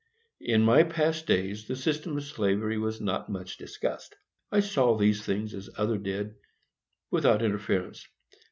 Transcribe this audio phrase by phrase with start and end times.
[0.39, 4.15] In my past days the system of slavery was not much discussed.
[4.51, 6.33] I saw these things as others did,
[7.11, 8.07] without interference.